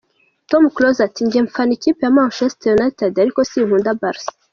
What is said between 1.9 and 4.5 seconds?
ya Manchester United ariko sinkunda Barca!”.